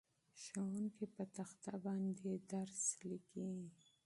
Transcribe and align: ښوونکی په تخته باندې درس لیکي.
ښوونکی 0.41 1.05
په 1.15 1.23
تخته 1.35 1.73
باندې 1.85 2.31
درس 2.51 2.83
لیکي. 3.09 3.51